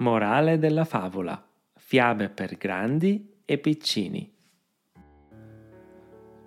Morale 0.00 0.58
della 0.58 0.86
favola. 0.86 1.46
Fiabe 1.74 2.30
per 2.30 2.56
grandi 2.56 3.42
e 3.44 3.58
piccini. 3.58 4.32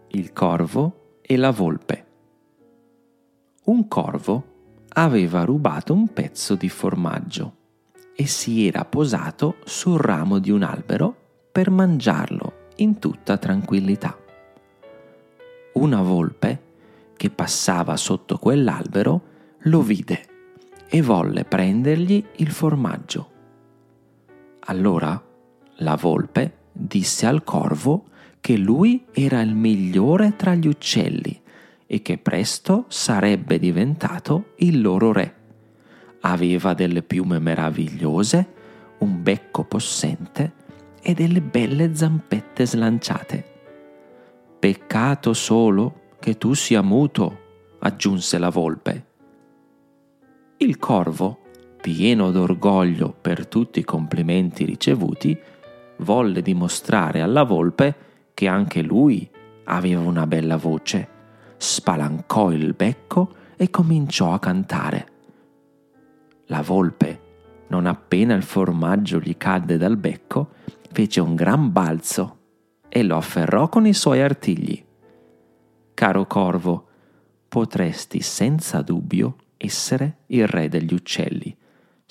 Il 0.08 0.34
corvo 0.34 1.20
e 1.22 1.38
la 1.38 1.52
volpe. 1.52 2.06
Un 3.66 3.88
corvo 3.88 4.44
aveva 4.94 5.44
rubato 5.44 5.94
un 5.94 6.12
pezzo 6.12 6.56
di 6.56 6.68
formaggio 6.68 7.58
e 8.16 8.26
si 8.26 8.66
era 8.66 8.86
posato 8.86 9.58
sul 9.66 10.00
ramo 10.00 10.40
di 10.40 10.50
un 10.50 10.64
albero 10.64 11.16
per 11.52 11.70
mangiarlo 11.70 12.70
in 12.78 12.98
tutta 12.98 13.38
tranquillità. 13.38 14.18
Una 15.74 16.02
volpe 16.02 16.64
che 17.16 17.30
passava 17.30 17.98
sotto 17.98 18.40
quell'albero 18.40 19.22
lo 19.66 19.84
vide 19.84 20.26
e 20.90 21.04
volle 21.04 21.46
prendergli 21.46 22.26
il 22.38 22.50
formaggio. 22.50 23.33
Allora 24.66 25.22
la 25.78 25.96
volpe 25.96 26.60
disse 26.72 27.26
al 27.26 27.44
corvo 27.44 28.06
che 28.40 28.58
lui 28.58 29.06
era 29.12 29.42
il 29.42 29.56
migliore 29.56 30.36
tra 30.36 30.56
gli 30.56 30.68
uccelli 30.68 31.42
e 31.86 32.02
che 32.02 32.18
presto 32.18 32.86
sarebbe 32.88 33.60
diventato 33.60 34.54
il 34.58 34.82
loro 34.82 35.12
re. 35.12 35.36
Aveva 36.22 36.74
delle 36.74 37.04
piume 37.04 37.40
meravigliose, 37.40 38.54
un 39.00 39.22
becco 39.22 39.66
possente 39.66 40.54
e 41.02 41.14
delle 41.14 41.42
belle 41.42 41.94
zampette 41.94 42.66
slanciate. 42.66 43.52
Peccato 44.60 45.34
solo 45.34 46.12
che 46.20 46.38
tu 46.38 46.54
sia 46.54 46.82
muto, 46.82 47.40
aggiunse 47.80 48.38
la 48.38 48.50
volpe. 48.50 49.06
Il 50.58 50.78
corvo 50.78 51.43
pieno 51.84 52.32
d'orgoglio 52.32 53.14
per 53.20 53.46
tutti 53.46 53.80
i 53.80 53.84
complimenti 53.84 54.64
ricevuti, 54.64 55.38
volle 55.98 56.42
dimostrare 56.42 57.20
alla 57.20 57.44
volpe 57.44 57.96
che 58.34 58.48
anche 58.48 58.82
lui 58.82 59.30
aveva 59.66 60.00
una 60.00 60.26
bella 60.26 60.56
voce, 60.56 61.10
spalancò 61.58 62.54
il 62.54 62.74
becco 62.74 63.36
e 63.58 63.70
cominciò 63.70 64.32
a 64.32 64.40
cantare. 64.40 65.08
La 66.46 66.62
volpe, 66.62 67.66
non 67.68 67.86
appena 67.86 68.34
il 68.34 68.44
formaggio 68.44 69.20
gli 69.20 69.36
cadde 69.36 69.76
dal 69.76 69.98
becco, 69.98 70.52
fece 70.90 71.20
un 71.20 71.36
gran 71.36 71.74
balzo 71.74 72.38
e 72.88 73.04
lo 73.04 73.18
afferrò 73.18 73.68
con 73.68 73.86
i 73.86 73.94
suoi 73.94 74.22
artigli. 74.22 74.82
Caro 75.94 76.28
corvo, 76.28 76.88
potresti 77.50 78.22
senza 78.22 78.82
dubbio 78.82 79.36
essere 79.58 80.20
il 80.28 80.48
re 80.48 80.70
degli 80.70 80.94
uccelli 80.94 81.58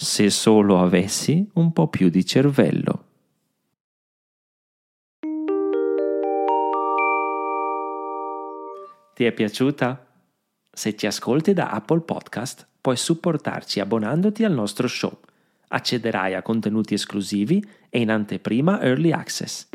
se 0.02 0.30
solo 0.30 0.80
avessi 0.80 1.48
un 1.54 1.72
po' 1.72 1.86
più 1.86 2.08
di 2.08 2.26
cervello. 2.26 3.04
Ti 9.14 9.24
è 9.24 9.32
piaciuta? 9.32 10.06
Se 10.72 10.96
ci 10.96 11.06
ascolti 11.06 11.52
da 11.52 11.70
Apple 11.70 12.00
Podcast, 12.00 12.66
puoi 12.80 12.96
supportarci 12.96 13.78
abbonandoti 13.78 14.42
al 14.42 14.52
nostro 14.52 14.88
show. 14.88 15.20
Accederai 15.68 16.34
a 16.34 16.42
contenuti 16.42 16.94
esclusivi 16.94 17.64
e 17.88 18.00
in 18.00 18.10
anteprima 18.10 18.82
Early 18.82 19.12
Access. 19.12 19.71